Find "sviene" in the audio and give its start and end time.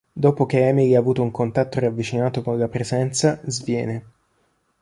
3.45-4.05